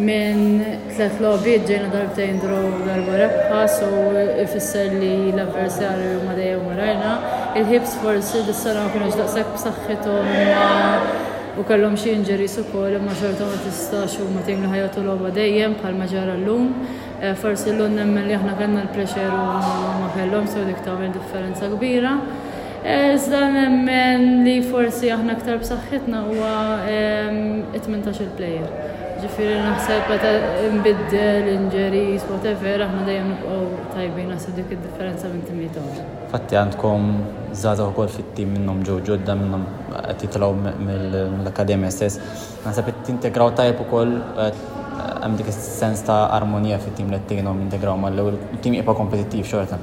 minn 0.04 0.60
tlet 0.96 1.18
lobby 1.22 1.56
ġejna 1.68 1.90
darbtejn 1.92 2.38
draw 2.42 2.60
darba 2.86 3.16
rebħa, 3.20 3.60
so 3.68 3.88
ifisser 4.42 4.92
li 4.98 5.10
l-avversarju 5.32 6.20
ma 6.26 6.34
dejjem 6.38 6.62
marajna. 6.68 7.12
Il-hips 7.60 7.94
forsi 8.02 8.44
d 8.46 8.52
sena 8.56 8.86
kienu 8.92 9.10
kienux 9.10 9.18
daqshekk 9.20 9.54
b'saħħithom 9.56 11.18
u 11.60 11.64
kellhom 11.68 11.96
xi 11.98 12.14
injuries 12.16 12.56
ukoll 12.62 12.94
imma 13.00 13.14
xorta 13.20 13.48
ma 13.50 13.56
tistax 13.64 14.18
u 14.22 14.28
ma 14.32 14.44
tgħimlu 14.46 14.70
ħajatu 14.72 15.02
logħba 15.08 15.32
dejjem 15.40 15.74
bħalma 15.82 16.06
ġara 16.12 16.36
llum. 16.44 16.68
Eh, 17.20 17.34
forsi 17.36 17.74
llum 17.76 17.94
nemmen 17.98 18.28
li 18.28 18.34
aħna 18.38 18.54
kellna 18.60 18.80
l-pressure 18.86 19.40
u 19.40 19.90
ma 20.04 20.12
kellhom 20.14 20.46
so 20.48 20.62
dik 20.68 20.80
tagħmel 20.86 21.12
differenza 21.16 21.68
kbira. 21.74 22.14
Eh, 22.80 23.10
iżda 23.18 23.42
nemmen 23.52 24.44
li 24.46 24.56
forsi 24.64 25.12
aħna 25.12 25.36
aktar 25.36 25.60
b'saħħitna 25.60 26.24
huwa 26.30 26.54
18 26.86 27.76
ehm, 27.76 28.34
plejer 28.40 28.98
ġifiri 29.22 29.54
naħseb 29.62 30.10
ta' 30.22 30.32
imbiddel, 30.68 31.48
injuries, 31.54 32.24
whatever, 32.30 32.84
aħna 32.86 33.02
dejjem 33.08 33.28
nibqgħu 33.32 33.84
tajbin 33.94 34.30
naħseb 34.32 34.56
dik 34.58 34.72
id-differenza 34.76 35.30
minn 35.32 35.44
timietom. 35.48 35.88
Fatti 36.32 36.58
għandkom 36.60 37.06
zaza 37.64 37.86
u 37.90 37.94
kol 37.96 38.10
fit-tim 38.14 38.52
minnom 38.56 38.82
ġew 38.86 38.98
ġodda 39.08 39.36
minnom 39.40 39.64
qed 40.08 40.26
jitilgħu 40.26 40.50
mill 40.86 41.52
akademija 41.52 41.92
stess. 41.96 42.46
Naħseb 42.64 42.92
integraw 43.14 43.54
tajb 43.60 43.82
u 43.84 43.88
ukoll 43.88 44.16
eh, 44.16 44.60
hemm 45.20 45.38
dik 45.40 45.50
is-sens 45.52 46.04
ta' 46.08 46.20
armonija 46.38 46.80
fit-tim 46.82 47.10
li 47.12 47.20
tinhom 47.30 47.60
integraw 47.66 47.98
mal-ewwel 48.04 48.38
tim 48.64 48.78
jibqa' 48.78 48.96
kompetittiv 49.02 49.44
xorta. 49.52 49.80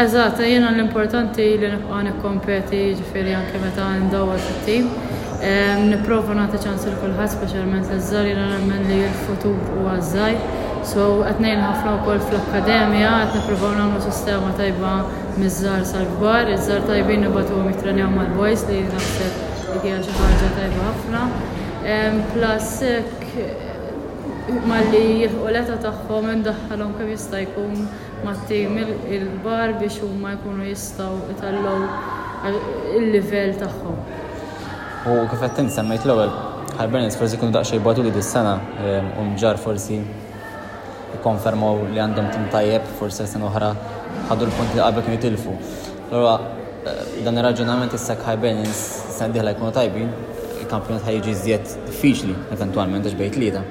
Eżat, 0.00 0.38
jena 0.46 0.72
l-importanti 0.76 1.48
li 1.60 1.72
nibqa' 1.76 2.04
nikkompeti 2.06 2.84
ġifiri 3.00 3.34
anke 3.36 3.58
meta 3.64 3.90
ndawwa 4.06 4.38
fit-tim. 4.46 4.92
Niprofa 5.40 6.34
nagħti 6.36 6.58
ċans 6.60 6.82
il 6.90 6.96
kulħadd 7.00 7.30
speċjalment 7.32 7.86
iż-żar 7.94 8.26
jiena 8.28 8.58
li 8.84 8.96
l-futur 9.06 9.56
huwa 9.78 9.94
żgħar. 9.96 10.36
So 10.84 11.04
qed 11.24 11.40
ngħid 11.40 11.62
ħafna 11.64 11.94
wkoll 12.02 12.18
fl-akkademja 12.26 13.12
qed 13.24 13.38
nippruvaw 13.38 13.70
nagħmlu 13.78 14.02
sistema 14.04 14.50
tajba 14.58 14.92
mizzar 15.40 15.86
sal 15.88 16.04
gbar 16.18 16.52
iż-żgħar 16.52 16.84
tajbin 16.92 17.24
nibatuhom 17.24 17.72
jittrenjaw 17.72 18.10
mal-boys 18.18 18.66
li 18.68 18.82
naħseb 18.90 19.40
li 19.72 19.80
hija 19.88 20.02
xi 20.04 20.20
ħaġa 20.20 20.52
tajba 20.60 20.86
ħafna. 20.90 21.24
Plus 22.36 22.72
malli 24.68 25.02
jilħoleta 25.24 25.80
tagħhom 25.88 26.32
indaħħalhom 26.36 26.92
kemm 27.00 27.16
jista' 27.16 27.40
jkun 27.48 27.86
mat-tim 28.28 28.76
il-bar 29.16 29.78
biex 29.80 30.02
huma 30.04 30.36
jkunu 30.36 30.68
jistgħu 30.74 31.12
itallgħu 31.32 31.78
il-livell 33.00 33.56
tagħhom. 33.64 34.28
U 35.08 35.24
kif 35.32 35.40
qed 35.40 35.62
semmejt 35.72 36.04
l-ewwel, 36.04 36.28
ħalbernis 36.76 37.14
forsi 37.16 37.38
kienu 37.40 37.54
daqs 37.54 37.70
batu 37.80 38.02
li 38.04 38.10
dis-sena 38.12 38.58
ehm, 38.84 39.06
u 39.18 39.22
mġar 39.30 39.56
forsi 39.62 39.96
jikkonfermaw 41.14 41.86
li 41.94 42.02
għandhom 42.04 42.26
tim 42.34 42.44
tajjeb 42.52 42.90
forsi 42.98 43.24
sena 43.30 43.48
oħra 43.48 43.70
ħadu 44.28 44.44
l 44.50 44.52
punti 44.58 44.76
li 44.76 44.82
qabel 44.84 45.06
kienu 45.06 45.16
jitilfu. 45.16 45.56
Allura 46.10 46.36
eh, 46.92 47.22
dan 47.24 47.40
ir-raġunament 47.40 47.96
issa 47.96 48.18
ħalbernis 48.26 48.84
sena 49.16 49.32
diħla 49.38 49.56
jkunu 49.56 49.72
tajbin, 49.78 50.12
il-kampjonat 50.66 51.06
ħajġi 51.08 51.34
żjed 51.46 51.74
diffiċli 51.88 52.36
eventwalment 52.58 53.08
għax 53.08 53.16
bejt 53.22 53.40
lieta. 53.44 53.64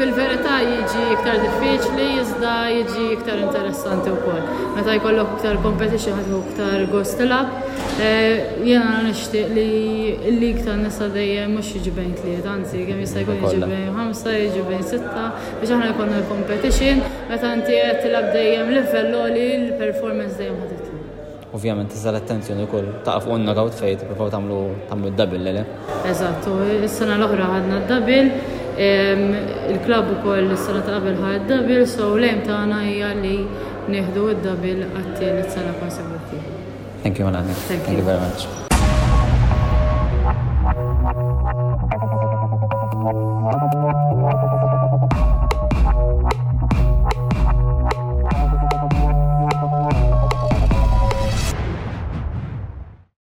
Fil-verità 0.00 0.62
jiġi 0.64 1.00
iktar 1.18 1.42
diffiċli, 1.44 2.06
iżda 2.22 2.54
jiġi 2.72 3.10
iktar 3.18 3.44
interessanti 3.44 4.08
wkoll. 4.16 4.40
Meta 4.78 4.94
jkollok 4.96 5.36
iktar 5.36 5.60
competition 5.66 6.16
ħadu 6.24 6.40
iktar 6.48 6.86
gost 6.88 7.20
Eh, 7.98 8.56
Jena 8.64 9.02
nishtiq 9.04 9.48
li 9.52 10.14
li 10.38 10.50
iktar 10.54 10.76
nisa 10.80 11.08
dejjem 11.12 11.54
mux 11.56 11.68
jġibajn 11.74 12.12
tliet, 12.16 12.46
anzi, 12.48 12.84
kem 12.88 13.00
jista' 13.02 13.22
jkun 13.24 13.40
jġibajn 13.42 13.88
ħamsa, 13.96 14.34
jġibajn 14.46 14.84
sitta, 14.90 15.24
biex 15.58 15.72
aħna 15.74 15.90
jkollna 15.94 16.20
l-competition, 16.22 17.02
meta 17.28 17.50
inti 17.56 17.74
qed 17.76 17.98
tilab 18.04 18.30
dejjem 18.36 18.70
level 18.76 19.10
li 19.34 19.46
l-performance 19.58 20.38
dejjem 20.38 20.56
ħadet. 20.60 20.86
Ovvjament 21.58 21.90
tista' 21.92 22.14
attenzjoni 22.20 22.64
wkoll 22.68 22.92
taqaf 23.08 23.26
on 23.34 23.44
knockout 23.44 23.76
fejn 23.80 23.98
tipprovaw 24.04 24.30
tagħmlu 24.36 24.60
tagħmlu 24.90 25.12
d 25.18 25.26
l 25.40 25.52
le. 25.58 25.64
Eżattu, 26.12 26.54
is-sena 26.86 27.18
l-oħra 27.20 27.50
ħadna 27.56 27.80
d 27.82 27.90
dabil 27.92 28.30
il-klabb 29.74 30.14
ukoll 30.18 30.52
s 30.54 30.64
sena 30.68 30.80
ta' 30.86 30.96
qabel 30.96 31.18
ħad 31.20 31.42
il-dabil, 31.42 31.82
so 31.96 32.14
l-lejm 32.16 32.40
tagħna 32.48 32.80
hija 32.88 33.12
li 33.20 33.36
nieħdu 33.90 34.24
d 34.30 34.40
dabil 34.46 34.86
għat-tielet 34.88 35.50
sena 35.58 35.74
konsekutiv. 35.82 36.49
Thank 37.02 37.18
you, 37.18 37.24
Manani. 37.24 37.54
Thank, 37.54 37.82
Thank 37.84 37.90
you. 37.92 37.96
you 37.98 38.02
very 38.02 38.20
much. 38.20 38.69